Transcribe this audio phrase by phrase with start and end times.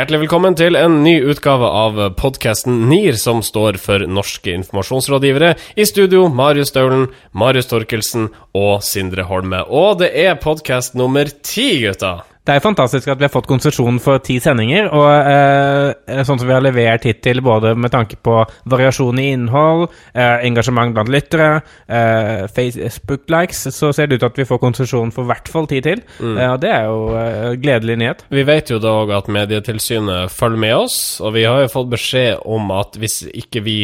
[0.00, 5.50] Hjertelig velkommen til en ny utgave av podkasten NIR, som står for Norske informasjonsrådgivere.
[5.76, 9.60] I studio Marius Staulen, Marius Torkelsen og Sindre Holme.
[9.68, 12.14] Og det er podkast nummer ti, gutta!
[12.50, 16.48] Det er fantastisk at vi har fått konsesjon for ti sendinger, og eh, sånn som
[16.48, 18.40] vi har levert hittil, både med tanke på
[18.72, 19.84] variasjon i innhold,
[20.18, 25.14] eh, engasjement blant lyttere, eh, Facebook-likes, så ser det ut til at vi får konsesjon
[25.14, 26.02] for i hvert fall ti til.
[26.18, 26.36] Mm.
[26.50, 28.26] og det er jo eh, gledelig nyhet.
[28.34, 32.42] Vi vet jo dog at Medietilsynet følger med oss, og vi har jo fått beskjed
[32.50, 33.78] om at hvis ikke vi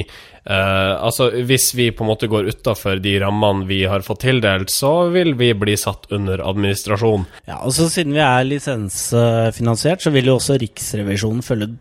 [0.47, 4.71] Uh, altså, Hvis vi på en måte går utafor de rammene vi har fått tildelt,
[4.71, 7.27] så vil vi bli satt under administrasjon.
[7.49, 11.73] Ja, og så Siden vi er lisensfinansiert, så vil jo også Riksrevisjonen følge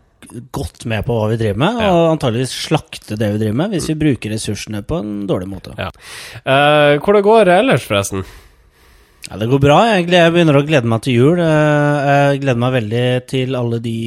[0.50, 1.92] godt med på hva vi driver med, ja.
[1.94, 5.76] og antageligvis slakte det vi driver med, hvis vi bruker ressursene på en dårlig måte.
[5.78, 5.92] Ja.
[6.42, 8.26] Uh, hvor det går ellers, forresten?
[9.30, 9.78] Ja, Det går bra.
[9.96, 11.40] Jeg, begynner å glede meg til jul.
[11.42, 13.98] Eh, jeg gleder meg veldig til alle de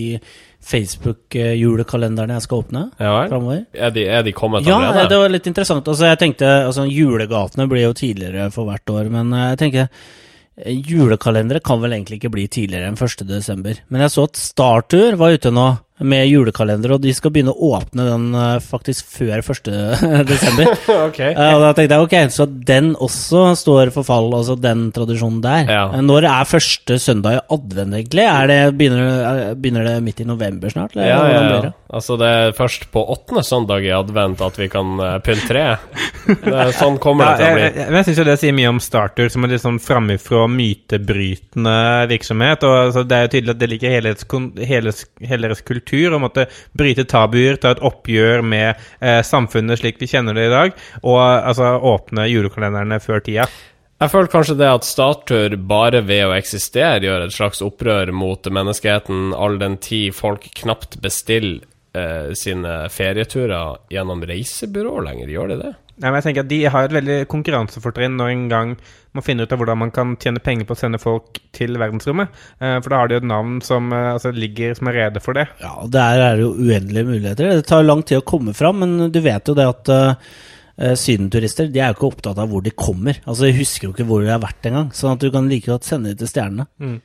[0.70, 3.66] Facebook-julekalenderne jeg skal åpne ja, framover.
[3.74, 5.04] Er, er, de kommet allerede?
[5.04, 5.88] Ja, det var litt interessant.
[5.90, 9.88] Altså, jeg tenkte, altså, Julegatene blir jo tidligere for hvert år, men eh, jeg tenker
[9.88, 13.84] eh, Julekalendere kan vel egentlig ikke bli tidligere enn 1.12.
[13.90, 17.72] Men jeg så at Startur var ute nå med julekalender, og de skal begynne å
[17.76, 19.70] åpne den uh, faktisk før 1.
[20.32, 20.72] desember.
[21.08, 21.34] okay.
[21.36, 25.42] uh, og da tenkte jeg ok, så den også står for fall, altså den tradisjonen
[25.44, 25.68] der.
[25.68, 25.84] Ja.
[25.92, 28.28] Uh, når er første søndag i advent, egentlig?
[28.50, 30.96] Det, begynner, begynner, det midt i november snart?
[30.96, 31.74] Eller, ja, ja, ja.
[31.90, 35.88] Altså det er først på åttende søndag i advent at vi kan pynte treet.
[36.78, 37.64] Sånn kommer det til å bli.
[37.64, 41.78] Jeg, jeg, jeg syns det sier mye om Starter, som er litt sånn framifrå mytebrytende
[42.12, 42.66] virksomhet.
[42.68, 43.96] og altså, Det er jo tydelig at det liker
[44.70, 44.94] hele,
[45.34, 50.08] hele, kultur kultur, å måtte bryte tabuer, ta et oppgjør med eh, samfunnet slik vi
[50.08, 53.50] kjenner det i dag, og altså åpne julekalenderne før tida.
[54.00, 58.40] Jeg føler kanskje det at Startur bare ved å eksistere gjør et slags opprør mot
[58.48, 65.34] menneskeheten, all den tid folk knapt bestiller eh, sine ferieturer gjennom reisebyrå lenger.
[65.36, 65.74] Gjør de det?
[66.00, 68.76] Ja, men jeg tenker at De har et veldig konkurransefortrinn når en gang
[69.18, 72.30] man finner ut av hvordan man kan tjene penger på å sende folk til verdensrommet.
[72.62, 75.24] Eh, for da har de jo et navn som eh, altså, ligger som er rede
[75.24, 75.48] for det.
[75.64, 77.52] Ja, Der er det jo uendelige muligheter.
[77.58, 80.40] Det tar lang tid å komme fram, men du vet jo det at uh,
[80.80, 83.20] Sydenturister de er jo ikke opptatt av hvor de kommer.
[83.26, 84.94] Altså De husker jo ikke hvor de har vært engang.
[84.96, 86.70] Sånn at du kan like godt sende dem til stjernene.
[86.80, 86.98] Mm.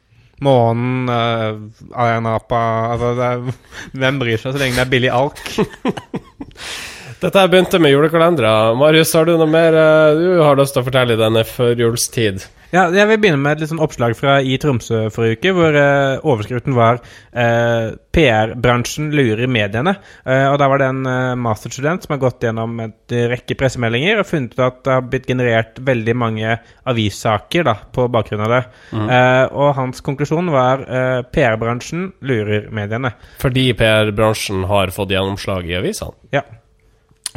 [0.44, 2.60] Månen, uh, Ayanapa
[2.92, 3.54] altså er,
[4.02, 5.40] Hvem bryr seg så lenge det er billig alk?
[7.24, 8.74] Dette her begynte med julekalendere.
[8.76, 12.42] Marius, har du noe mer eh, du har lyst til å fortelle i denne førjulstid?
[12.74, 16.18] Ja, jeg vil begynne med et sånn oppslag fra i Tromsø forrige uke, hvor uh,
[16.26, 19.94] overskriften var uh, 'PR-bransjen lurer mediene'.
[20.26, 22.92] Uh, og Da var det en masterstudent som har gått gjennom en
[23.30, 26.58] rekke pressemeldinger og funnet ut at det har blitt generert veldig mange
[26.90, 28.60] avissaker da, på bakgrunn av det.
[28.90, 29.08] Mm.
[29.54, 33.14] og hans konklusjon var uh, 'PR-bransjen lurer mediene'.
[33.38, 36.18] Fordi PR-bransjen har fått gjennomslag i avisene?
[36.34, 36.42] Ja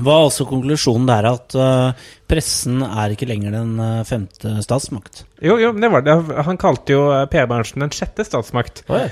[0.06, 5.24] var også konklusjonen der at uh, pressen er ikke lenger den uh, femte statsmakt?
[5.41, 6.16] Jo, jo, det var det.
[6.46, 8.84] Han kalte jo uh, PR-bransjen den sjette statsmakt.
[8.94, 9.07] Oh,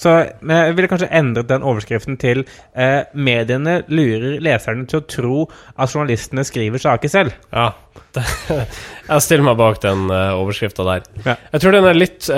[0.00, 2.44] så jeg ville kanskje endret den overskriften til
[2.76, 5.42] 'Mediene lurer leserne til å tro
[5.76, 7.36] at journalistene skriver saker selv'.
[7.52, 7.72] Ja,
[8.16, 11.08] jeg stiller meg bak den uh, overskrifta der.
[11.26, 11.36] Ja.
[11.52, 12.30] Jeg tror den er litt,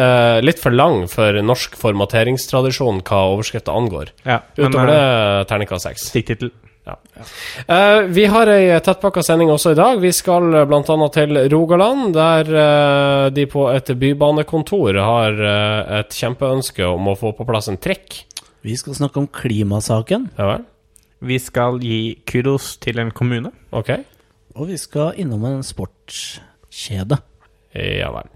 [0.43, 4.17] litt, for lang for norsk formateringstradisjon hva overskrifta angår.
[4.27, 5.05] Ja, Utover det
[5.53, 6.11] terningkast seks.
[6.11, 6.51] Stikktittel.
[6.89, 6.97] Ja.
[7.69, 10.01] Uh, vi har ei tettpakka sending også i dag.
[10.01, 11.09] Vi skal bl.a.
[11.15, 17.35] til Rogaland, der uh, de på et bybanekontor har uh, et kjempeønske om å få
[17.37, 18.23] på plass en trekk.
[18.65, 20.31] Vi skal snakke om klimasaken.
[20.39, 20.67] Ja vel.
[21.29, 23.53] Vi skal gi kudos til en kommune.
[23.75, 23.93] Ok.
[24.59, 27.21] Og vi skal innom en sportskjede.
[27.75, 28.31] Ja vel.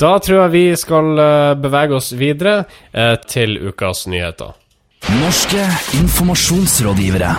[0.00, 1.20] Da tror jeg vi skal
[1.62, 2.64] bevege oss videre
[3.30, 4.56] til ukas nyheter.
[5.10, 5.62] Norske
[5.98, 7.34] informasjonsrådgivere.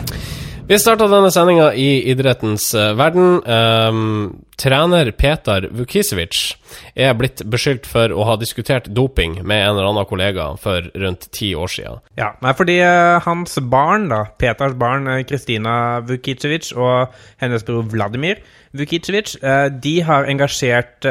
[0.68, 3.39] Vi starta denne sendinga i idrettens uh, verden.
[3.48, 4.33] Um,
[4.63, 6.56] trener Petar Vukisevic
[6.95, 11.27] er blitt beskyldt for å ha diskutert doping med en eller annen kollega for rundt
[11.36, 12.01] ti år siden.
[12.19, 15.75] Ja, nei, fordi uh, hans barn, da, Petars barn eh, Kristina
[16.07, 18.42] Vukicevic og hennes bror Vladimir
[18.74, 21.06] Vukicevic, uh, de har engasjert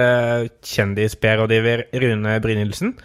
[0.67, 2.97] kjendis-PR-rådgiver Rune Brynildsen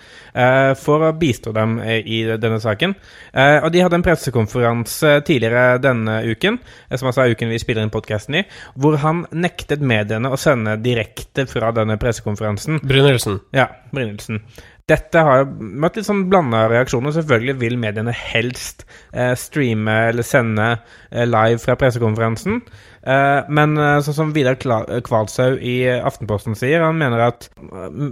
[0.77, 2.91] for å bistå dem i denne saken.
[3.33, 6.59] og de hadde en pressekonferanse tidligere denne uken,
[6.93, 8.43] som altså er uken vi spiller inn podkasten i,
[8.77, 12.81] hvor han nektet mediene å sende direkte fra denne pressekonferansen.
[12.87, 13.41] Brynildsen.
[13.55, 14.43] Ja, Brynildsen.
[14.87, 17.11] Dette har møtt litt sånn blanda reaksjoner.
[17.11, 20.67] Selvfølgelig vil mediene helst eh, streame eller sende
[21.11, 22.61] eh, live fra pressekonferansen.
[23.03, 27.49] Eh, men eh, sånn som Vidar Kla- Kvalshaug i Aftenposten sier, han mener, at,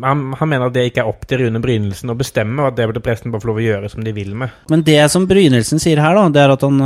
[0.04, 2.82] han, han mener at det ikke er opp til Rune Brynildsen å bestemme, og at
[2.82, 4.52] det burde pressen bare få lov å gjøre som de vil med.
[4.74, 6.84] Men det som Brynildsen sier her, da, det er at han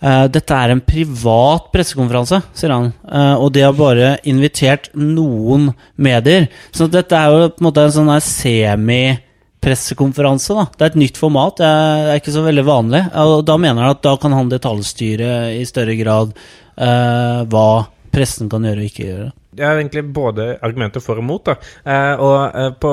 [0.00, 2.86] Dette er en privat pressekonferanse, sier han.
[3.04, 6.48] Eh, og de har bare invitert noen medier.
[6.72, 10.56] Så dette er jo på en måte en sånn semi-pressekonferanse.
[10.72, 13.02] Det er et nytt format, det er, ikke så veldig vanlig.
[13.26, 17.70] Og da mener han at da kan han detaljstyre i større grad uh, hva
[18.10, 19.28] pressen kan gjøre og ikke gjøre.
[19.50, 21.42] Det er egentlig både argumenter for og mot.
[21.46, 21.56] da.
[21.84, 22.92] Eh, og eh, på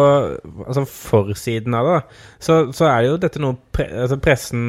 [0.66, 2.02] altså forsiden av det, da,
[2.42, 4.62] så, så er jo dette noe pre altså pressen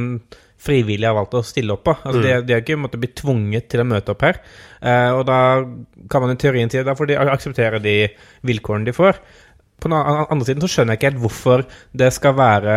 [0.58, 1.96] frivillig har valgt å stille opp på.
[2.02, 4.40] Altså, de, de har ikke måttet bli tvunget til å møte opp her.
[4.82, 5.40] Uh, og da
[6.10, 7.99] kan man i teorien si at da får de akseptere de
[8.49, 9.20] vilkårene de får.
[9.78, 11.62] På den andre siden så skjønner jeg ikke helt hvorfor
[12.00, 12.72] det skal være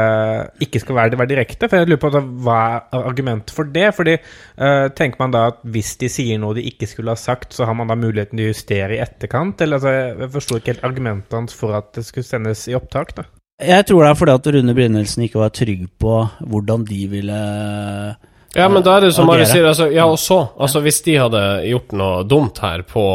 [0.62, 1.66] ikke skal være, være direkte.
[1.66, 2.12] For jeg lurer på
[2.46, 3.88] hva er argumentet for det?
[3.98, 7.58] Fordi uh, Tenker man da at hvis de sier noe de ikke skulle ha sagt,
[7.58, 9.66] så har man da muligheten til å justere i etterkant?
[9.66, 13.18] Eller altså, jeg forsto ikke helt argumentene for at det skulle sendes i opptak.
[13.18, 13.26] da.
[13.62, 16.14] Jeg tror det er fordi at Rune Brynildsen ikke var trygg på
[16.50, 17.42] hvordan de ville
[18.56, 21.00] Ja, men da er det som Marius Mari sier, altså, ja, og så Altså, hvis
[21.06, 23.06] de hadde gjort noe dumt her på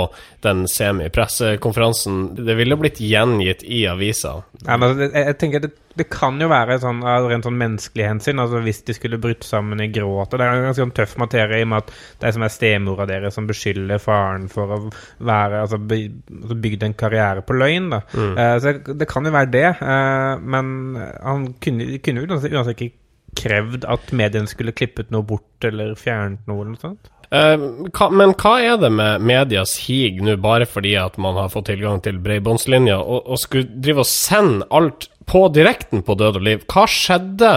[0.47, 4.39] den semi-pressekonferansen, det ville blitt gjengitt i avisa.
[4.65, 8.41] Ja, men jeg, jeg tenker det, det kan jo være sånn, rent sånn menneskelig hensyn.
[8.41, 11.17] altså Hvis de skulle brutt sammen i gråt og Det er en ganske sånn tøff
[11.21, 14.77] materie i og med at det er som er stemora deres som beskylder faren for
[14.77, 14.83] å
[15.25, 17.91] være altså, altså bygd en karriere på løgn.
[17.97, 19.69] da Eh, Så det, kan jo være det.
[19.81, 22.95] uh, men han kunne, de uansett uansett ikke
[23.37, 26.63] krevd at mediene skulle klippet noe bort eller fjernet noe.
[26.63, 27.13] eller noe sånt.
[27.27, 31.51] Uh, hva, men hva er det med medias hig nå, bare fordi at man har
[31.51, 36.39] fått tilgang til bredbåndslinja, og, og skulle drive og sende alt på direkten på død
[36.39, 36.63] og liv?
[36.71, 37.51] Hva skjedde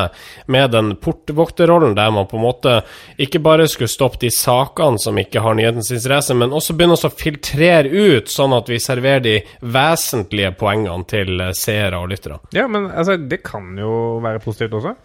[0.50, 2.80] med den portvokterrollen der man på en måte
[3.22, 7.14] ikke bare skulle stoppe de sakene som ikke har nyhetens interesse, men også begynne å
[7.14, 12.42] filtrere ut, sånn at vi serverer de vesentlige poengene til eh, seere og lyttere?
[12.58, 14.98] Ja, men altså, det kan jo være positivt også.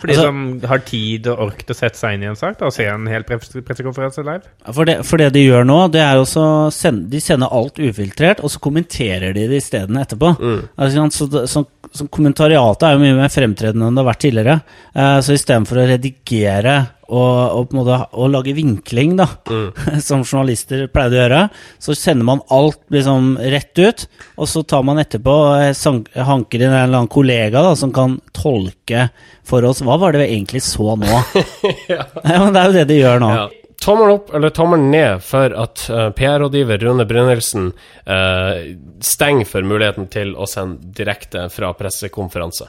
[0.00, 2.38] For de Altså- som har tid og ork til å sette seg inn i en
[2.38, 4.48] sak da, og se en hel pressekonferanse live.
[4.72, 7.78] For det, for det de gjør nå, det er jo så send, De sender alt
[7.78, 10.32] ufiltrert, og så kommenterer de det isteden etterpå.
[10.78, 14.56] Altså, så, så, så kommentariatet er jo mye mer fremtredende enn det har vært tidligere.
[14.94, 16.76] Uh, så istedenfor å redigere
[17.10, 19.26] og, og på en måte å lage vinkling, da,
[20.08, 21.42] som journalister pleide å gjøre,
[21.82, 24.06] så sender man alt liksom rett ut,
[24.38, 27.92] og så tar man etterpå og eh, hanker inn en eller annen kollega da, som
[27.94, 29.08] kan tolke
[29.46, 31.08] for oss hva var det vi egentlig så nå.
[31.92, 32.06] ja.
[32.24, 33.32] men Det er jo det de gjør nå.
[33.38, 33.48] Ja.
[33.80, 37.70] Tommel opp eller tommel ned for at uh, PR-rådgiver Rune Brynildsen
[38.04, 38.58] uh,
[39.00, 42.68] stenger for muligheten til å sende direkte fra pressekonferanse.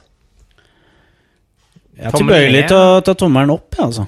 [1.99, 4.07] Jeg er tilbøyelig til å ta tommelen opp, jeg, altså.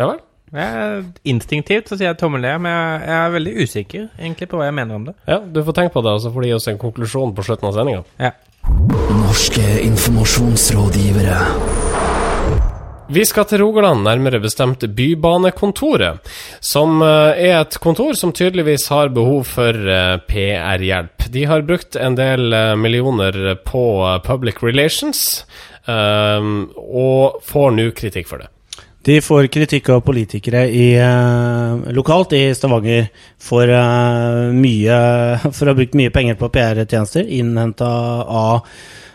[0.00, 0.20] Ja vel?
[0.52, 4.58] Jeg, instinktivt så sier jeg tommel ned, men jeg, jeg er veldig usikker egentlig på
[4.60, 5.14] hva jeg mener om det.
[5.28, 7.44] Ja, du får tenke på det, og så får de gi oss en konklusjon på
[7.46, 8.02] slutten av sendinga.
[8.20, 8.32] Ja.
[9.22, 11.38] Norske informasjonsrådgivere.
[13.12, 16.22] Vi skal til Rogaland, nærmere bestemt Bybanekontoret,
[16.64, 21.26] som eh, er et kontor som tydeligvis har behov for eh, PR-hjelp.
[21.34, 23.84] De har brukt en del eh, millioner på
[24.24, 25.44] public relations,
[25.82, 28.46] og får nå kritikk for det.
[29.02, 33.08] De får kritikk av politikere i, eh, lokalt i Stavanger
[33.40, 34.98] for eh, mye
[35.56, 37.88] For å ha brukt mye penger på PR-tjenester innhenta
[38.22, 38.68] av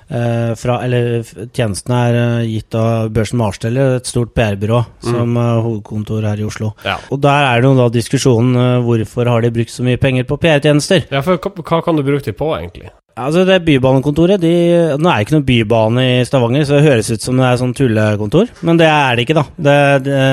[0.09, 1.23] eh, fra, eller
[1.55, 6.47] Tjenestene er eh, gitt av Børsen Marsteller, et stort PR-byrå som uh, hovedkontor her i
[6.47, 6.73] Oslo.
[6.85, 6.97] Ja.
[7.11, 10.27] Og der er det jo da diskusjonen eh, hvorfor har de brukt så mye penger
[10.27, 11.07] på PR-tjenester.
[11.11, 12.91] Ja, for hva, hva kan du bruke dem på, egentlig?
[13.17, 14.53] Altså det Bybanekontoret de,
[14.99, 17.59] Nå er det ikke noe bybane i Stavanger, så det høres ut som det er
[17.61, 18.51] sånn tullekontor.
[18.67, 19.45] Men det er det ikke, da.
[19.67, 20.23] Det, det,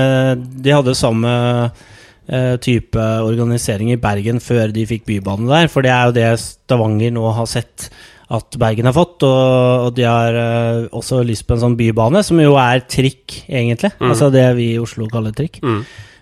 [0.67, 5.71] de hadde samme eh, type organisering i Bergen før de fikk bybane der.
[5.73, 7.88] For det er jo det Stavanger nå har sett
[8.35, 9.25] at Bergen har fått.
[9.26, 13.45] Og, og de har eh, også lyst på en sånn bybane, som jo er trikk,
[13.49, 13.95] egentlig.
[14.03, 15.62] Altså det vi i Oslo kaller trikk.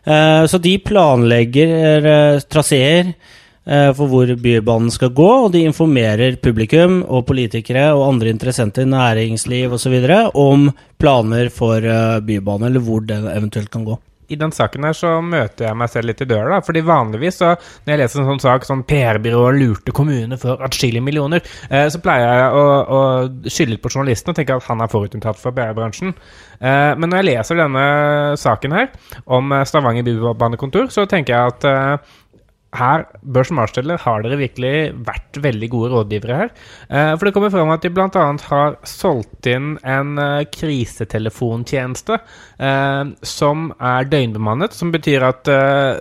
[0.03, 3.15] Eh, så de planlegger uh, traseer eh,
[3.63, 9.77] for hvor bybanen skal gå, og de informerer publikum og politikere og andre interessenter, næringsliv
[9.79, 9.99] osv.
[10.35, 11.79] om planer for
[12.27, 14.01] Bybanen, eller hvor den eventuelt kan gå.
[14.33, 16.61] I den saken her så møter jeg meg selv litt i døra, da.
[16.65, 17.53] Fordi vanligvis så,
[17.85, 22.01] når jeg leser en sånn sak som PR-byrået lurte kommune for atskillige millioner, eh, så
[22.03, 22.65] pleier jeg å,
[22.97, 26.15] å skylde på journalisten og tenke at han er forutinntatt for PR-bransjen.
[26.61, 27.87] Eh, men når jeg leser denne
[28.41, 28.91] saken her
[29.39, 32.19] om eh, Stavanger bybanekontor, så tenker jeg at eh,
[32.77, 36.53] her, Børsen Marsteller, har dere virkelig vært veldig gode rådgivere her.
[36.89, 38.25] Eh, for det kommer fram at de bl.a.
[38.49, 45.51] har solgt inn en eh, krisetelefontjeneste eh, som er døgnbemannet, som betyr at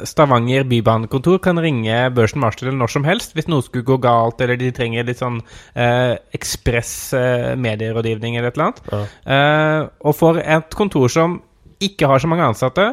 [0.08, 4.60] Stavanger bybanekontor kan ringe Børsen Marsteller når som helst hvis noe skulle gå galt, eller
[4.60, 5.42] de trenger litt sånn
[5.76, 6.94] eh, ekspress
[7.62, 8.84] medierådgivning eller et eller annet.
[8.92, 9.02] Ja.
[9.36, 11.40] Eh, og for et kontor som
[11.82, 12.92] ikke har så mange ansatte,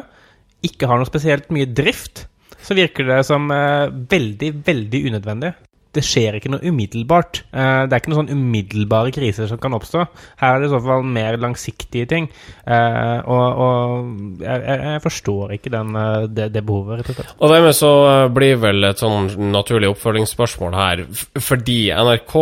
[0.65, 2.25] ikke har noe spesielt mye drift,
[2.61, 5.53] så virker det som eh, veldig, veldig unødvendig.
[5.95, 7.41] Det skjer ikke noe umiddelbart.
[7.49, 10.03] Eh, det er ikke noen sånn umiddelbare kriser som kan oppstå.
[10.41, 12.29] Her er det i så fall mer langsiktige ting.
[12.65, 17.33] Eh, og og jeg, jeg, forstår ikke den, eh, det, det behovet, rett og slett.
[17.39, 17.91] Og dermed så
[18.35, 21.05] blir vel et sånn naturlig oppfølgingsspørsmål her,
[21.41, 22.35] fordi NRK,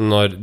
[0.00, 0.38] når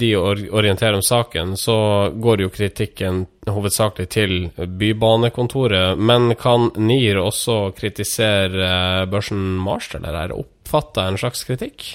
[0.00, 1.76] de orienterer om saken, så
[2.18, 10.34] går jo kritikken hovedsakelig til Bybanekontoret, men kan NIR også kritisere børsen Marsteller her?
[10.36, 10.59] Oppfatter
[11.04, 11.86] jeg en slags kritikk?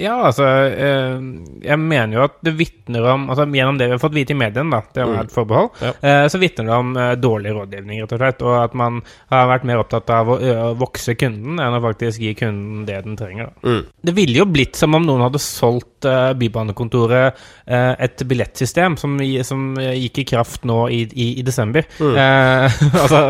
[0.00, 1.18] Ja, altså eh,
[1.66, 4.38] Jeg mener jo at det vitner om altså Gjennom det vi har fått vite i
[4.40, 5.92] mediene, da, det er et forbehold, Ja.
[6.00, 8.44] eh, så vitner det om eh, dårlig rådgivning, rett og slett.
[8.46, 9.00] Og at man
[9.32, 10.38] har vært mer opptatt av å,
[10.80, 13.50] vokse kunden enn å faktisk gi kunden det den trenger.
[13.50, 13.68] Da.
[13.68, 13.82] Mm.
[14.10, 16.06] Det ville jo blitt som om noen hadde solgt
[16.40, 17.36] Bybanekontoret
[17.68, 21.84] et billettsystem som, som gikk i kraft nå i, i, i desember.
[22.00, 23.20] Eh, altså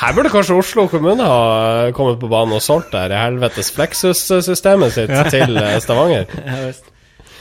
[0.00, 5.12] Her burde kanskje Oslo kommune ha kommet på banen og solgt det helvetes Flexus-systemet sitt
[5.32, 6.26] til eh, Stavanger.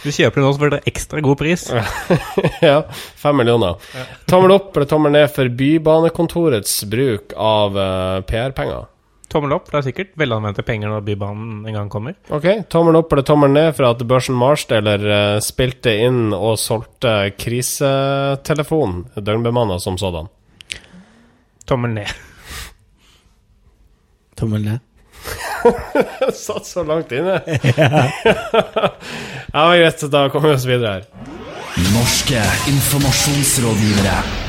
[0.02, 1.68] Du kjøper den også for det ekstra god pris.
[2.66, 2.80] ja,
[3.22, 3.78] fem millioner.
[4.26, 8.88] Tommel opp eller tommel ned for Bybanekontorets bruk av uh, PR-penger?
[9.30, 9.70] Tommel opp.
[9.70, 12.18] Det er sikkert velanvendte penger når Bybanen en gang kommer.
[12.34, 17.36] Ok, tommel opp eller tommel ned for at børsen Marsteller uh, spilte inn og solgte
[17.38, 20.34] krisetelefon, døgnbemanna som sådan.
[21.70, 22.18] Tommel ned.
[24.42, 24.88] Tommel ned.
[26.46, 27.42] Satt så langt inne.
[29.54, 31.04] ja, men greit, da kommer vi oss videre her.
[31.96, 34.41] Norske informasjonsrådgivere.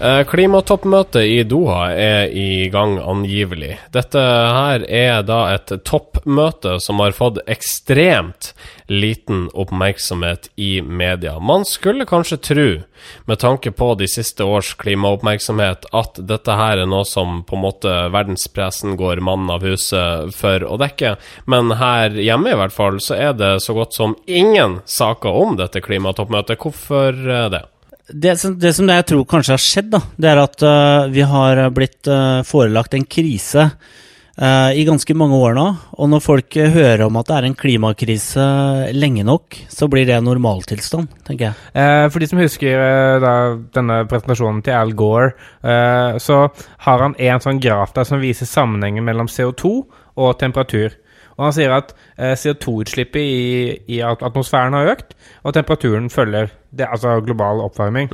[0.00, 3.78] Eh, Klimatoppmøtet i Doha er i gang angivelig.
[3.96, 8.50] Dette her er da et toppmøte som har fått ekstremt
[8.92, 11.38] liten oppmerksomhet i media.
[11.40, 12.66] Man skulle kanskje tro,
[13.24, 17.64] med tanke på de siste års klimaoppmerksomhet, at dette her er noe som på en
[17.64, 21.14] måte verdenspressen går mannen av huset for å dekke,
[21.48, 25.56] men her hjemme i hvert fall så er det så godt som ingen saker om
[25.56, 26.60] dette klimatoppmøtet.
[26.60, 27.64] Hvorfor eh, det?
[28.08, 31.24] Det som, det som jeg tror kanskje har skjedd, da, det er at uh, vi
[31.26, 35.64] har blitt uh, forelagt en krise uh, i ganske mange år nå.
[35.98, 38.44] Og når folk hører om at det er en klimakrise
[38.94, 42.10] lenge nok, så blir det normaltilstand, tenker jeg.
[42.12, 43.34] For de som husker da,
[43.74, 45.32] denne presentasjonen til Al Gore,
[46.22, 46.38] så
[46.86, 49.72] har han en sånn graf der som viser sammenhengen mellom CO2
[50.14, 50.94] og temperatur.
[51.36, 56.86] Og han sier at eh, CO2-utslippet i, i atmosfæren har økt, og temperaturen følger det,
[56.88, 58.12] altså global oppvarming.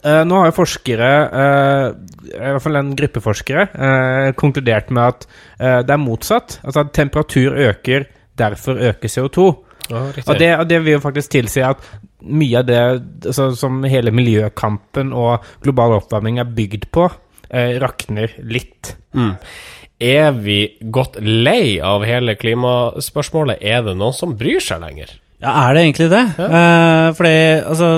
[0.00, 1.08] Eh, nå har jo forskere,
[1.42, 1.86] eh,
[2.30, 5.26] i hvert fall en gruppe forskere, eh, konkludert med at
[5.60, 6.60] det er motsatt.
[6.64, 8.06] Altså at temperatur øker,
[8.38, 9.48] derfor øker CO2.
[9.90, 11.82] Og det, og det vil jo faktisk tilsi at
[12.22, 12.80] mye av det
[13.26, 17.08] altså, som hele miljøkampen og global oppvarming er bygd på,
[17.50, 18.94] eh, rakner litt.
[19.12, 19.34] Mm.
[20.00, 20.60] Er vi
[20.92, 23.60] godt lei av hele klimaspørsmålet?
[23.60, 25.12] Er det noen som bryr seg lenger?
[25.40, 26.24] Ja, er det egentlig det?
[26.40, 27.36] Eh, fordi,
[27.72, 27.90] altså,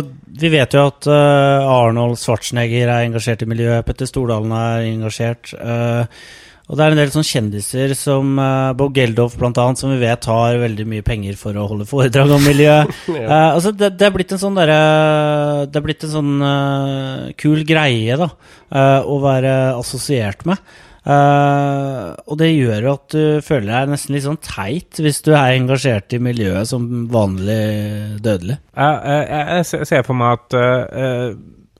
[0.43, 5.55] vi vet jo at uh, Arnold Schwarzenegger er engasjert i miljøet, Petter Stordalen er engasjert.
[5.59, 6.07] Uh,
[6.73, 10.29] og det er en del sånne kjendiser som uh, Bob Geldof annet, som vi vet
[10.31, 12.79] har veldig mye penger for å holde foredrag om miljø.
[13.13, 14.77] Eh, altså det, det er blitt en sånn derre
[15.71, 18.29] Det er blitt en sånn uh, kul greie, da,
[18.73, 20.61] eh, å være assosiert med.
[21.03, 25.33] Eh, og det gjør jo at du føler deg nesten litt sånn teit hvis du
[25.35, 28.61] er engasjert i miljøet som vanlig dødelig.
[28.77, 31.27] Jeg, jeg, jeg ser for meg at eh, eh,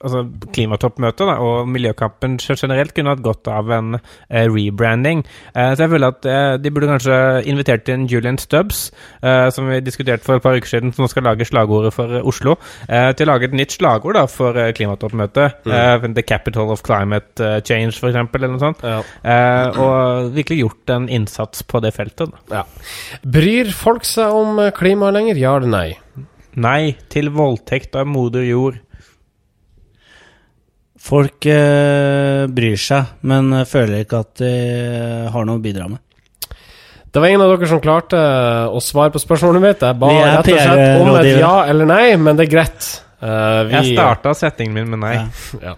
[0.03, 5.25] altså klimatoppmøtet da, og miljøkampen generelt kunne hatt godt av en eh, rebranding.
[5.55, 7.19] Eh, så jeg føler at eh, de burde kanskje
[7.51, 8.85] invitert inn Julian Stubbs,
[9.23, 12.19] eh, som vi diskuterte for et par uker siden, som nå skal lage slagordet for
[12.19, 12.57] eh, Oslo,
[12.89, 15.67] eh, til å lage et nytt slagord da, for klimatoppmøtet.
[15.67, 18.83] Eh, The Capital of Climate Change, eksempel, eller noe sånt.
[18.85, 19.01] Ja.
[19.23, 22.33] Eh, og virkelig gjort en innsats på det feltet.
[22.51, 22.65] Da.
[23.23, 25.89] Bryr folk seg om klima lenger, ja eller nei?
[26.61, 28.81] Nei til voldtekt av moder jord.
[31.03, 34.53] Folk eh, bryr seg, men eh, føler ikke at de
[35.35, 35.99] har noe å bidra med.
[37.13, 38.19] Det var ingen av dere som klarte
[38.73, 39.83] å svare på spørsmålet mitt.
[39.85, 42.87] Jeg ba rett og slett om et ja eller nei, men det er greit.
[43.23, 45.13] Uh, vi, Jeg starta settingen min med nei.
[45.19, 45.27] Ja.
[45.61, 45.75] ja.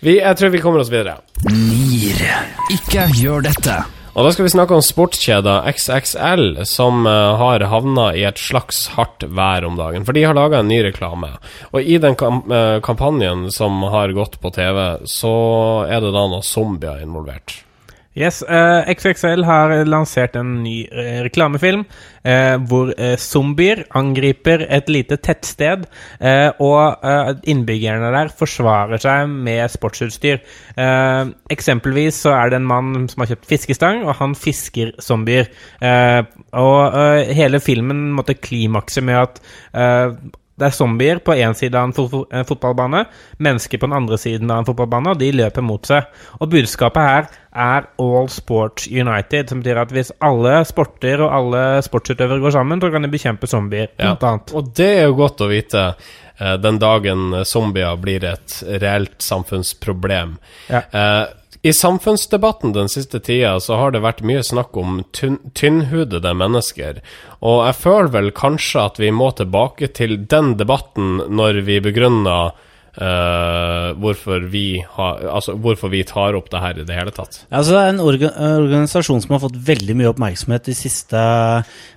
[0.00, 1.18] vi, Jeg tror vi kommer oss videre.
[1.50, 2.24] Nier.
[2.72, 3.76] Ikke gjør dette.
[4.12, 8.84] Og da skal vi snakke om sportskjeda XXL, som eh, har havna i et slags
[8.92, 10.04] hardt vær om dagen.
[10.04, 11.30] For de har laga en ny reklame.
[11.72, 15.34] Og i den eh, kampanjen som har gått på TV, så
[15.88, 17.62] er det da noen zombier involvert.
[18.12, 24.90] Yes, uh, XXL har lansert en ny eh, reklamefilm uh, hvor eh, zombier angriper et
[24.92, 25.86] lite tettsted,
[26.20, 30.42] eh, og eh, innbyggerne der forsvarer seg med sportsutstyr.
[30.76, 35.48] Eh, eksempelvis så er det en mann som har kjøpt fiskestang, og han fisker zombier.
[35.80, 36.20] Eh,
[36.60, 39.42] og eh, hele filmen måtte klimakse med at
[39.72, 40.14] eh,
[40.62, 43.02] det er zombier på én side av en fo fo- en fotballbane,
[43.42, 46.06] mennesker på den andre siden av en fotballbane, og de løper mot seg.
[46.38, 51.64] Og budskapet her er All Sports United, som betyr at hvis alle sporter og alle
[51.84, 54.14] sportsutøvere går sammen, så kan de bekjempe zombier, Ja.
[54.14, 54.54] blant annet.
[54.54, 55.84] Og det er jo godt å vite
[56.40, 60.38] eh, den dagen zombier blir et reelt samfunnsproblem.
[60.70, 60.82] Ja.
[60.92, 61.26] Eh,
[61.62, 66.98] I samfunnsdebatten den siste tida så har det vært mye snakk om tynn, tynnhudede mennesker.
[67.38, 72.52] Og jeg føler vel kanskje at vi må tilbake til den debatten når vi begrunner
[72.92, 77.38] Uh, hvorfor, vi ha, altså, hvorfor vi tar opp det her i det hele tatt.
[77.48, 78.28] Altså, det er en orga
[78.58, 81.22] organisasjon som har fått veldig mye oppmerksomhet de siste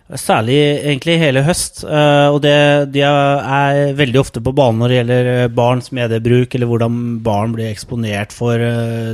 [0.05, 1.79] Særlig egentlig hele høst.
[1.81, 6.53] eh, og det, de er, veldig ofte på banen når det gjelder eh, barns mediebruk,
[6.53, 8.61] eller hvordan barn blir eksponert for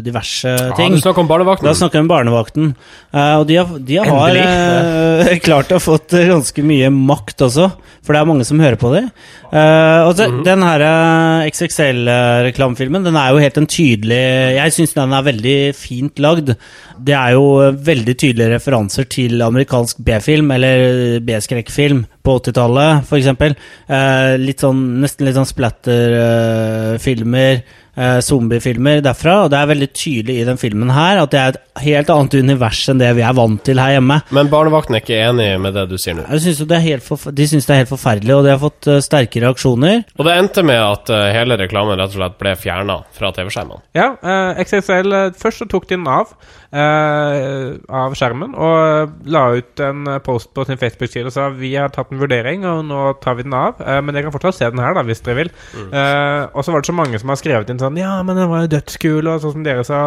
[0.03, 0.91] diverse ting.
[0.91, 1.69] Ja, du snakker om barnevakten.
[1.69, 2.73] Da snakker vi om barnevakten.
[3.15, 4.43] Eh, og de har, de har Endelig.
[5.31, 7.69] eh, klart å ha fått eh, ganske mye makt også,
[8.03, 9.07] for det er mange som hører på dem.
[9.51, 14.19] og så, Den her eh, XXL-reklamefilmen Den er jo helt en tydelig
[14.55, 16.53] Jeg syns den er veldig fint lagd.
[17.01, 20.75] Det er jo eh, veldig tydelige referanser til amerikansk B-film, eller
[21.25, 23.27] B-skrekkfilm på 80-tallet, f.eks.
[23.91, 27.53] Eh, sånn, nesten litt sånn splatter-filmer.
[27.61, 27.65] eh,
[28.23, 31.81] zombiefilmer derfra, og det er veldig tydelig i den filmen her at det er et
[31.83, 34.21] helt annet univers enn det vi er vant til her hjemme.
[34.35, 36.25] Men barnevakten er ikke enig med det du sier nå.
[36.31, 38.61] Jeg synes jo det er helt de syns det er helt forferdelig, og de har
[38.61, 40.03] fått eh, sterke reaksjoner.
[40.17, 43.83] Og det endte med at eh, hele reklamen rett og slett ble fjerna fra TV-skjermene.
[43.97, 46.31] Ja, eh, XXL eh, Først så tok de den av
[46.71, 51.49] eh, av skjermen og eh, la ut en eh, post på sin Facebook-side og sa
[51.55, 53.81] vi har tatt en vurdering, og nå tar vi den av.
[53.83, 55.53] Eh, men dere kan fortsatt se den her, da, hvis dere vil.
[55.81, 58.49] Eh, og så var det så mange som har skrevet inn sånn Ja, men den
[58.51, 59.99] var jo dødskul, og sånn som dere sa.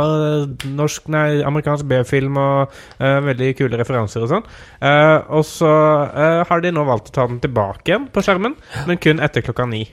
[0.78, 4.48] Norsk, nei, amerikansk B-film og uh, veldig kule referanser og sånn.
[4.80, 5.74] Uh, og så
[6.08, 8.56] uh, har de nå valgt å ta den tilbake igjen på skjermen,
[8.88, 9.84] men kun etter klokka ni.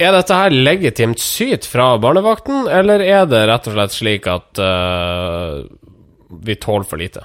[0.00, 4.60] Er dette her legitimt syt fra barnevakten, eller er det rett og slett slik at
[6.28, 7.24] vi tåler for lite?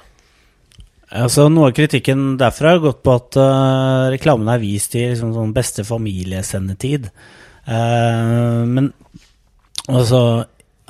[1.14, 5.30] Altså, noe av kritikken derfra har gått på at uh, reklamen er vist i liksom,
[5.36, 7.06] sånn beste familiesendetid.
[7.68, 8.90] Uh, men
[9.88, 10.20] altså,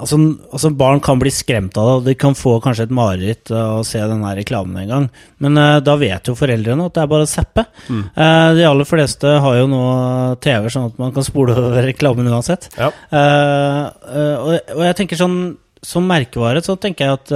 [0.00, 0.18] altså,
[0.50, 3.80] altså Barn kan bli skremt av det, og de kan få kanskje et mareritt av
[3.80, 5.08] å se denne reklamen en gang.
[5.44, 7.66] Men uh, da vet jo foreldrene at det er bare å zappe.
[7.90, 9.82] Eh, de aller fleste har jo nå
[10.44, 12.70] TV, sånn at man kan spole over reklamen uansett.
[12.78, 12.92] Ja.
[13.10, 13.82] Uh,
[14.38, 15.38] og, og jeg tenker sånn
[15.84, 17.32] Som merkevare så tenker jeg at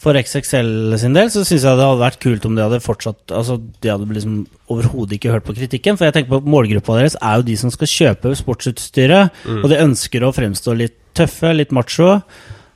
[0.00, 3.34] for XXL sin del så syns jeg det hadde vært kult om de hadde fortsatt
[3.36, 4.38] Altså de hadde liksom
[4.72, 5.98] overhodet ikke hørt på kritikken.
[5.98, 9.82] For jeg tenker på målgruppa deres er jo de som skal kjøpe sportsutstyret, og de
[9.82, 12.14] ønsker å fremstå litt tøffe, litt macho.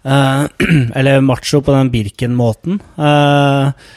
[0.04, 0.44] Eh,
[0.98, 2.80] eller macho på den Birken-måten.
[2.98, 3.90] Eh,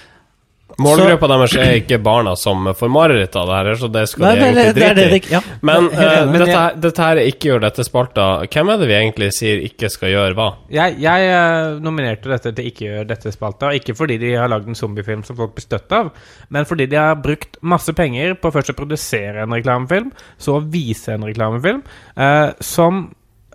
[0.78, 4.36] Målgruppa deres er ikke barna som får mareritt av det her, så det skal nei,
[4.38, 5.22] de egentlig drite i.
[5.34, 5.42] ja.
[5.66, 8.28] Men eh, men dette, jeg- dette her er ikke gjør dette spalta.
[8.46, 10.48] Hvem er det vi egentlig sier ikke skal gjøre hva?
[10.70, 14.78] Jeg, jeg eh, nominerte dette til Ikke gjør dette-spalta, ikke fordi de har lagd en
[14.78, 16.12] zombiefilm som folk blir støtt av,
[16.54, 20.64] men fordi de har brukt masse penger på først å produsere en reklamefilm, så å
[20.64, 21.82] vise en reklamefilm,
[22.20, 23.08] uh, som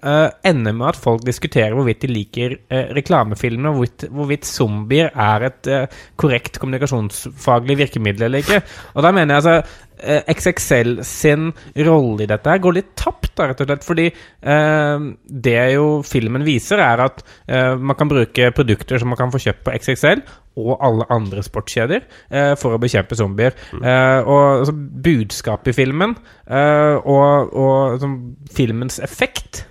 [0.03, 5.13] eh, ender med at folk diskuterer hvorvidt de liker uh, reklamefilmer, og hvorvidt, hvorvidt zombier
[5.13, 8.63] er et uh, korrekt kommunikasjonsfaglig virkemiddel eller ikke.
[8.95, 11.51] Og da mener jeg altså XXL sin
[11.87, 13.87] rolle i dette her går litt tapt, da, rett og slett.
[13.87, 15.07] Fordi eh,
[15.47, 19.41] det jo filmen viser, er at eh, man kan bruke produkter som man kan få
[19.43, 20.25] kjøpt på XXL
[20.61, 23.57] og alle andre sportskjeder eh, for å bekjempe zombier.
[23.79, 28.13] Eh, og altså, budskapet i filmen eh, og, og altså,
[28.57, 29.67] filmens effekt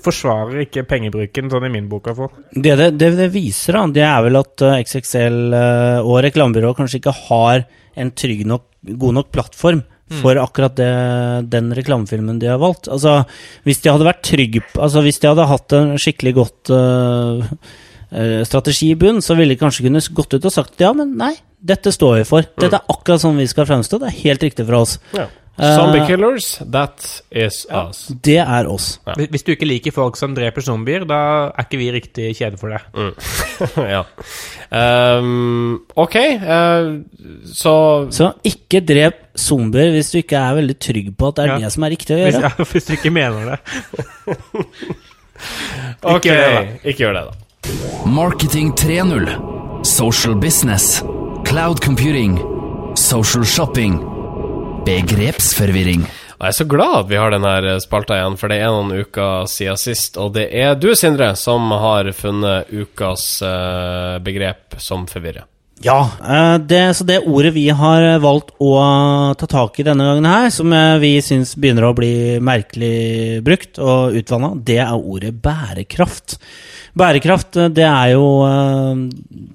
[0.00, 2.44] forsvarer ikke pengebruken, sånn i min bok i hvert fall.
[2.54, 6.78] Det, det, det det viser, da, det er vel at eh, XXL eh, og reklamebyrået
[6.78, 7.66] kanskje ikke har
[8.00, 9.82] en trygg nok, god nok plattform
[10.20, 10.90] for akkurat det,
[11.52, 12.88] den reklamefilmen de har valgt.
[12.92, 13.22] Altså,
[13.64, 17.46] hvis de hadde vært trygge Altså, hvis de hadde hatt en skikkelig godt eh,
[18.48, 21.32] strategi i bunn, så ville de kanskje kunne gått ut og sagt ja, men nei,
[21.62, 22.48] dette står vi for.
[22.58, 24.02] Dette er akkurat sånn vi skal fremstå.
[24.02, 24.98] Det er helt riktig for oss.
[25.16, 25.28] Ja.
[25.58, 28.06] Eh, Zombie killers, that is us.
[28.24, 28.98] Det er oss.
[29.06, 29.12] Ja.
[29.18, 32.58] Hvis- Hvis du ikke liker folk som dreper zombier, da er ikke vi riktig kjede
[32.58, 32.80] for deg.
[33.92, 34.02] ja.
[35.18, 37.02] Um, ok, uh,
[37.44, 41.48] så Så ikke drep zombier hvis du ikke er veldig trygg på at det er
[41.52, 41.58] Ja.
[41.66, 42.42] det som er riktig å Hvis, gjøre.
[42.58, 43.58] ja, hvis du ikke mener det.
[46.02, 48.06] Ok, gjør det, ikke gjør det, da.
[48.06, 49.84] Marketing 3.0.
[49.84, 51.02] Social business.
[51.44, 52.38] Cloud computing.
[52.96, 53.98] Social shopping.
[54.86, 56.02] Begrepsforvirring.
[56.02, 59.04] Og Jeg er så glad at vi har denne spalta igjen, for det er noen
[59.04, 60.18] uker siden sist.
[60.18, 65.46] Og det er du, Sindre, som har funnet ukas eh, begrep som forvirrer.
[65.82, 68.74] Ja, eh, det, så det ordet vi har valgt å
[69.38, 73.78] ta tak i denne gangen her, som eh, vi syns begynner å bli merkelig brukt
[73.82, 76.38] og utvanna, det er ordet bærekraft.
[76.98, 79.06] Bærekraft, eh, det er jo eh,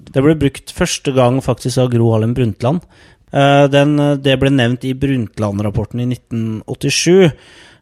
[0.08, 2.82] Det ble brukt første gang faktisk av Gro Harlem Brundtland.
[3.32, 7.32] Eh, Den, eh, det ble nevnt i Brundtland-rapporten i 1987.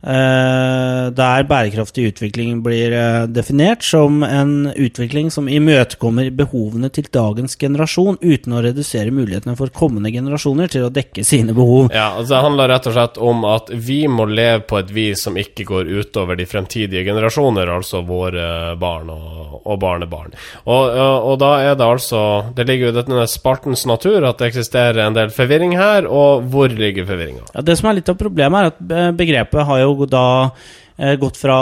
[0.07, 7.57] eh, Der bærekraftig utvikling blir eh, definert som en utvikling som imøtekommer behovene til dagens
[7.61, 11.91] generasjon, uten å redusere mulighetene for kommende generasjoner til å dekke sine behov.
[11.95, 15.25] Ja, altså Det handler rett og slett om at vi må leve på et vis
[15.27, 20.37] som ikke går utover de fremtidige generasjoner, altså våre barn og, og barnebarn.
[20.65, 22.21] Og, og, da er det altså
[22.57, 26.47] Det ligger jo i denne spartens natur at det eksisterer en del forvirring her, og
[26.53, 27.47] hvor ligger forvirringa?
[27.55, 30.53] Ja, det som er litt av problemet, er at begrepet har jo da
[31.21, 31.57] gått fra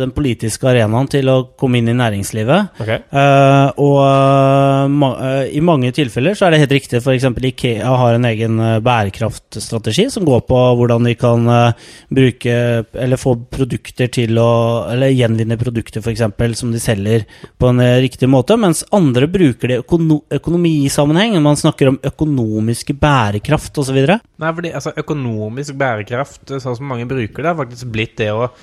[0.00, 2.78] den politiske arenaen til å komme inn i næringslivet.
[2.80, 3.02] Okay.
[3.10, 7.02] Eh, og eh, ma eh, i mange tilfeller så er det helt riktig.
[7.02, 7.26] F.eks.
[7.52, 12.56] Ikea har en egen eh, bærekraftstrategi som går på hvordan de kan eh, bruke
[12.92, 14.50] eller få produkter til å
[14.92, 16.24] Eller gjenvinne produkter f.eks.
[16.58, 17.26] som de selger
[17.60, 21.36] på en eh, riktig måte, mens andre bruker det i økono økonomisammenheng.
[21.42, 24.00] Man snakker om økonomiske bærekraft osv.
[24.02, 28.44] Nei, fordi altså, Økonomisk bærekraft, sånn som mange bruker det, har faktisk blitt det å
[28.46, 28.61] eh,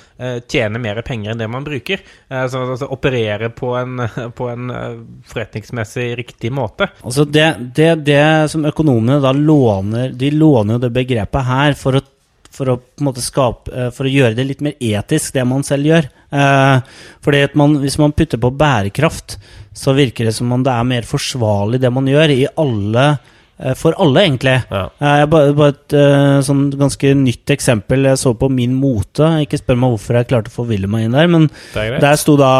[0.51, 2.01] tjene mer penger enn det man bruker.
[2.29, 4.03] Eh, så, altså operere på en,
[4.38, 6.89] på en eh, forretningsmessig riktig måte.
[7.01, 11.99] Altså det, det, det som økonomene da låner De låner jo det begrepet her for
[11.99, 12.03] å,
[12.51, 16.12] for å skape eh, For å gjøre det litt mer etisk, det man selv gjør.
[16.29, 19.39] Eh, fordi man, hvis man putter på bærekraft,
[19.73, 23.38] så virker det som om det er mer forsvarlig, det man gjør, i alle eh,
[23.76, 24.56] for alle, egentlig.
[24.72, 24.86] Ja.
[25.02, 29.28] Eh, Jeg bare, bare et uh, sånn ganske nytt eksempel jeg så på Min Mote.
[29.43, 32.38] Ikke spør meg hvorfor jeg klarte å forville meg inn der, men er der sto
[32.39, 32.54] da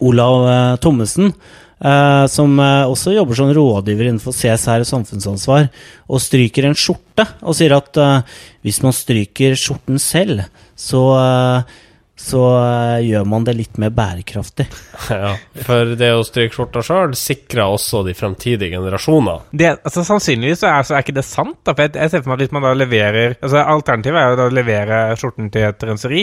[0.00, 1.34] Olav uh, Thommessen,
[1.80, 5.70] Uh, som eh, også jobber som rådgiver innenfor CSR og samfunnsansvar,
[6.12, 8.34] og stryker en skjorte og sier at eh,
[8.68, 10.42] hvis man stryker skjorten selv,
[10.76, 11.78] så, eh,
[12.20, 14.68] så eh, gjør man det litt mer bærekraftig.
[15.10, 15.32] Ja,
[15.66, 19.46] for det å stryke skjorta sjøl sikrer også de fremtidige generasjoner.
[19.50, 21.56] Det, altså Sannsynligvis så er, så er ikke det sant.
[21.66, 24.30] da, for jeg, jeg ser for meg at hvis man da leverer altså Alternativet er
[24.30, 26.22] jo da å levere skjorten til et renseri.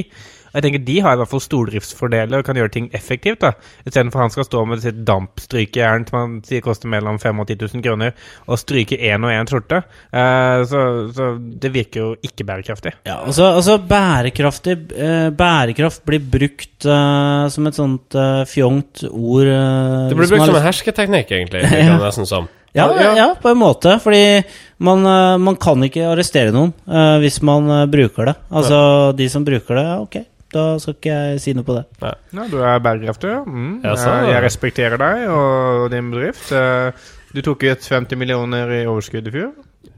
[0.53, 3.41] Jeg tenker De har i hvert fall stordriftsfordeler og kan gjøre ting effektivt.
[3.43, 3.53] da,
[3.85, 7.57] Istedenfor han skal stå med sitt dampstrykejern som han sier koster mellom 5 og 10
[7.77, 8.13] 000 kroner,
[8.47, 9.81] og stryke én og én skjorte.
[10.11, 10.83] Uh, så,
[11.15, 12.93] så det virker jo ikke bærekraftig.
[13.09, 18.15] Ja, altså, altså bærekraftig uh, Bærekraft blir brukt uh, som et sånt
[18.47, 21.65] fjongt ord Det blir brukt har som en hersketeknikk, egentlig.
[21.67, 22.47] det nesten som.
[22.77, 23.27] Ja, ja.
[23.41, 23.95] på en måte.
[24.03, 24.43] Fordi
[24.85, 25.05] man,
[25.41, 28.35] man kan ikke arrestere noen uh, hvis man bruker det.
[28.51, 28.79] Altså,
[29.17, 30.19] de som bruker det, ja, ok,
[30.57, 31.85] da skal ikke jeg si noe på det.
[32.01, 32.15] Ja,
[32.51, 33.35] Du er bærekraftig.
[33.45, 33.71] Mm.
[33.85, 36.51] Ja, så- jeg, jeg respekterer deg og din bedrift.
[36.51, 36.91] Eh,
[37.35, 39.49] Du tok ut 50 millioner i overskudd i fjor.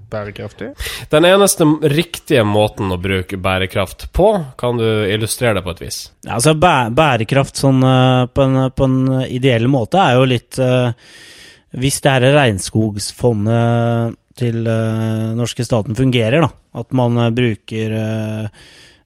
[0.10, 0.72] Bærekraftig.
[1.12, 6.00] Den eneste riktige måten å bruke bærekraft på, kan du illustrere det på et vis?
[6.26, 10.58] Ja, altså bæ Bærekraft sånn eh, på en, på en ideell måte er jo litt
[10.58, 10.90] uh,
[11.78, 16.50] Hvis det her regnskogsfondet til uh, norske staten fungerer, da,
[16.82, 18.48] at man uh, bruker eh,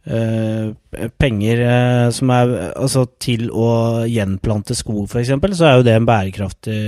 [0.04, 6.08] penger eh, som er altså til å gjenplante skog, f.eks., så er jo det en
[6.08, 6.80] bærekraftig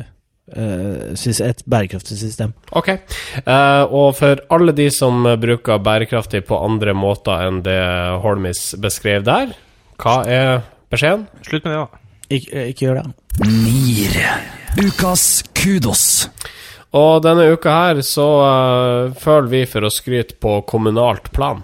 [0.00, 0.04] eh,
[0.52, 2.54] et bærekraftig system.
[2.72, 2.88] Ok.
[2.88, 7.80] Eh, og for alle de som bruker bærekraftig på andre måter enn det
[8.24, 9.52] Holmis beskrev der,
[10.02, 11.28] hva er beskjeden?
[11.46, 12.02] Slutt med det, da.
[12.32, 13.06] Ikke, ikke gjør det.
[13.44, 14.16] NIR.
[14.80, 16.06] Ukas kudos.
[16.96, 21.62] Og denne uka her så eh, føler vi for å skryte på kommunalt plan.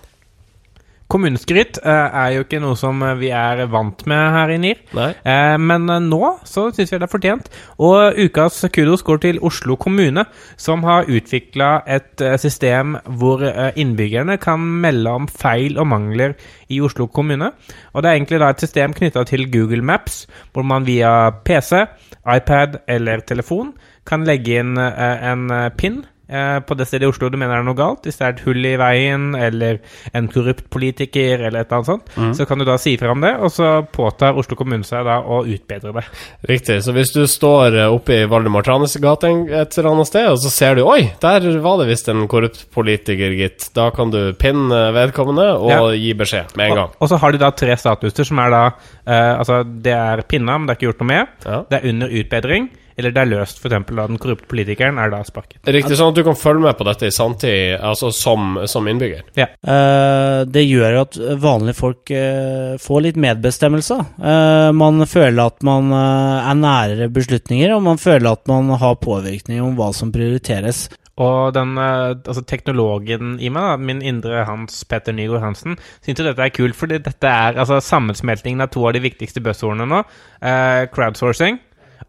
[1.08, 4.80] Kommuneskryt eh, er jo ikke noe som eh, vi er vant med her i NIR.
[4.98, 5.06] Nei?
[5.24, 7.48] Eh, men nå så syns vi det er fortjent.
[7.80, 10.26] Og ukas kudos går til Oslo kommune,
[10.60, 13.40] som har utvikla et system hvor
[13.78, 16.36] innbyggerne kan melde om feil og mangler
[16.68, 17.54] i Oslo kommune.
[17.94, 21.86] Og det er egentlig da et system knytta til Google Maps, hvor man via PC,
[22.28, 23.72] iPad eller telefon
[24.08, 25.48] kan legge inn en
[25.80, 28.34] pin på det stedet i Oslo du mener det er noe galt, hvis det er
[28.34, 29.78] et hull i veien eller
[30.16, 32.32] en korrupt politiker eller et eller annet sånt, mm.
[32.36, 35.18] så kan du da si fra om det, og så påtar Oslo kommune seg da
[35.24, 36.04] å utbedre det.
[36.50, 36.78] Riktig.
[36.84, 40.40] Så hvis du står eh, oppe i Valdemar Tranes gate et eller annet sted, og
[40.42, 43.70] så ser du Oi, der var det visst en korrupt politiker, gitt.
[43.76, 45.80] Da kan du pinne vedkommende og Ja.
[45.96, 46.92] gi beskjed med en gang.
[46.96, 48.62] Og, og så har du da tre statuser som er da
[49.06, 51.34] eh, Altså, det er pinna, men det er ikke gjort noe med.
[51.44, 51.58] Ja.
[51.68, 53.86] Det er under utbedring, eller det er løst, f.eks.
[53.94, 55.60] da den korrupte politikeren er da sparket.
[55.70, 59.22] Riktig, sånn at du kan følge med på dette i sanntid, altså som, som innbygger.
[59.38, 63.98] Eh, det gjør jo at vanlige folk uh, får litt medbestemmelse.
[64.18, 69.62] Uh, man føler at man er nærere beslutninger, og man føler at man har påvirkning
[69.62, 70.88] om hva som prioriteres.
[71.18, 76.26] Og den altså teknologen i meg, da, min indre Hans Petter Nygaard Hansen, syns jo
[76.28, 80.04] dette er kult, fordi dette er altså sammensmeltingen av to av de viktigste buzzordene nå.
[80.38, 81.58] eh, crowdsourcing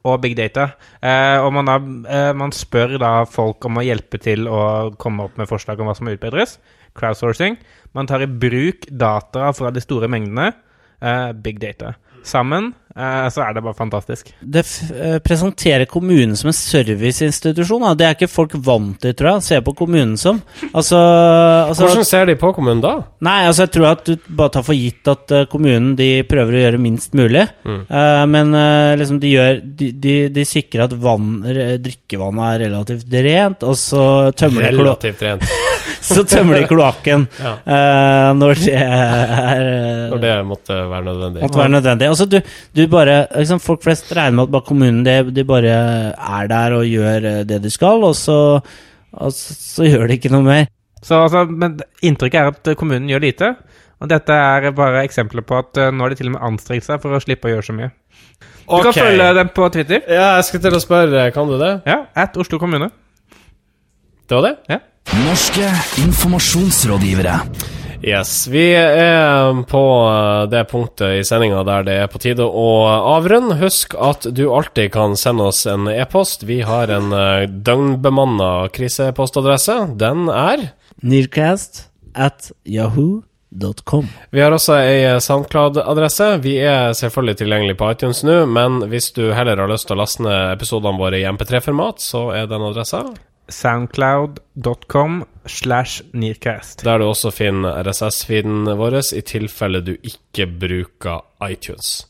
[0.07, 0.69] og big data.
[1.03, 1.77] Eh, og man, da,
[2.09, 4.61] eh, man spør da folk om å hjelpe til å
[5.01, 6.57] komme opp med forslag om hva som må utbedres.
[6.97, 7.57] Crowdsourcing.
[7.97, 10.53] Man tar i bruk data fra de store mengdene.
[11.01, 11.95] eh, big data.
[12.29, 14.29] Sammen eh, så er det bare fantastisk.
[14.39, 17.85] Det f eh, presenterer kommunen som en serviceinstitusjon.
[17.87, 17.93] Da.
[17.97, 20.41] Det er ikke folk vant til, tror jeg, å se på kommunen som.
[20.69, 22.93] Altså, altså Hvordan ser de på kommunen da?
[23.25, 26.59] Nei, altså jeg tror at du bare tar for gitt at eh, kommunen de prøver
[26.59, 27.47] å gjøre minst mulig.
[27.65, 27.81] Mm.
[27.89, 31.41] Uh, men uh, liksom de gjør De, de, de sikrer at vann,
[31.83, 34.03] drikkevannet er relativt rent, og så
[34.37, 35.45] tømmer de, Relativt rent.
[36.09, 37.53] så tømmer de kloakken Ja.
[37.63, 41.41] uh, når det er eh, Når det måtte være nødvendig.
[41.43, 42.07] måtte være nødvendig.
[42.09, 42.37] Altså, du,
[42.75, 45.73] du bare, liksom, folk flest regner med at bare kommunen de, de bare
[46.15, 48.37] er der og gjør eh, det de skal, og så,
[49.13, 50.67] og så, så gjør de ikke noe mer.
[51.03, 53.53] Så altså, men inntrykket er at kommunen gjør lite.
[53.99, 57.01] Og dette er bare eksempler på at nå har de til og med anstrengt seg
[57.03, 57.89] for å slippe å gjøre så mye.
[58.69, 60.03] Du kan følge dem på Twitter.
[60.07, 61.71] Ja, jeg skal til å spørre, kan du det?
[61.89, 62.91] Ja, at Oslo kommune.
[64.29, 64.53] Det var det?
[64.69, 64.77] Ja.
[65.17, 65.65] Norske
[65.97, 67.39] informasjonsrådgivere.
[68.01, 68.47] Yes.
[68.47, 69.81] Vi er på
[70.51, 72.67] det punktet i sendinga der det er på tide å
[73.15, 73.57] avrunde.
[73.59, 76.45] Husk at du alltid kan sende oss en e-post.
[76.45, 79.79] Vi har en eh, døgnbemanna krisepostadresse.
[79.99, 80.69] Den er
[81.01, 84.05] Nearcast at yahoo.com.
[84.29, 86.35] Vi har også ei SoundCloud-adresse.
[86.45, 90.03] Vi er selvfølgelig tilgjengelig på iTunes nå, men hvis du heller har lyst til å
[90.03, 93.07] laste ned episodene våre i MP3-format, så er den adressa
[93.49, 96.83] Soundcloud.com slash nearcast.
[96.85, 102.05] der du også finner RSS-feeden vår, i tilfelle du ikke bruker iTunes.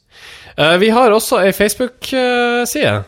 [0.58, 3.04] Eh, Vi har også ei Facebook-side.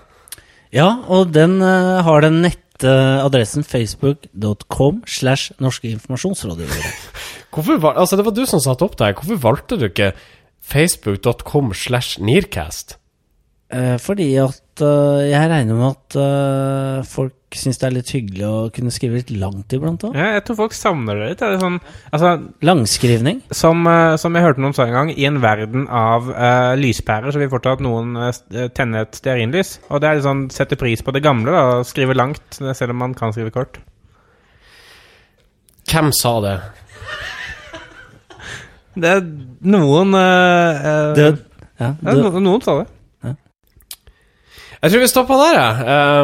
[0.72, 2.91] Ja, og den eh, har den nette
[3.22, 6.94] adressen facebook.com slash norske informasjonsrådgivere.
[7.52, 9.13] Hvorfor Altså, det var du som satte opp det her.
[9.20, 10.13] Hvorfor valgte du ikke
[10.63, 12.98] facebook.com slash nearcast?
[13.71, 18.43] Eh, fordi at eh, jeg regner med at eh, folk syns det er litt hyggelig
[18.47, 20.15] å kunne skrive litt langt iblant òg.
[20.15, 21.39] Ja, jeg tror folk savner det litt.
[21.39, 21.77] Det er sånn,
[22.12, 22.34] altså,
[22.67, 23.41] Langskrivning.
[23.55, 23.88] som,
[24.19, 27.51] som jeg hørte noen sa en gang, i en verden av uh, lyspærer så vil
[27.51, 28.31] fortsatt noen uh,
[28.75, 29.73] tenne et stearinlys.
[29.89, 33.03] Og det er litt sånn sette pris på det gamle, da, skrive langt, selv om
[33.03, 33.81] man kan skrive kort.
[35.91, 36.55] Hvem sa det?
[38.95, 39.21] Det er
[39.75, 41.29] noen uh, Det,
[41.79, 42.90] ja, ja, no, Noen sa det.
[44.82, 45.74] Jeg tror vi stopper der, jeg.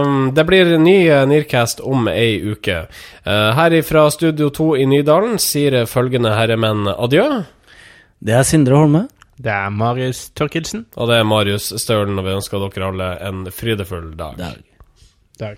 [0.02, 2.88] Um, det blir ny uh, Nearcast om ei uke.
[3.22, 7.44] Uh, her fra Studio 2 i Nydalen sier følgende herremenn adjø.
[8.18, 9.08] det er Sindre Holme.
[9.38, 10.88] Det er Marius Torkildsen.
[10.98, 14.34] Og det er Marius Stølen, og vi ønsker dere alle en frydefull dag.
[14.42, 14.58] Dag.
[15.38, 15.58] Dag.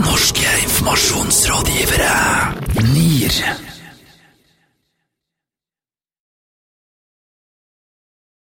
[0.00, 2.14] Norske informasjonsrådgivere.
[2.88, 3.77] NIR.